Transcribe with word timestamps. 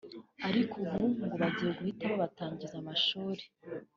ariko 0.47 0.75
ubu 0.83 1.05
ngo 1.23 1.35
bagiye 1.41 1.71
guhita 1.77 2.03
babatangiza 2.11 2.75
amashuri 2.81 3.43